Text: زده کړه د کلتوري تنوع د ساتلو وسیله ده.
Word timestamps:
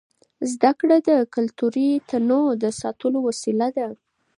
زده 0.51 0.71
کړه 0.79 0.97
د 1.09 1.09
کلتوري 1.35 1.89
تنوع 2.09 2.47
د 2.63 2.65
ساتلو 2.81 3.17
وسیله 3.27 3.67
ده. 3.77 3.87